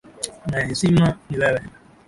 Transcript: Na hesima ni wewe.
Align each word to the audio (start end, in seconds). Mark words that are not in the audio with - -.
Na 0.51 0.59
hesima 0.59 1.17
ni 1.29 1.37
wewe. 1.39 1.61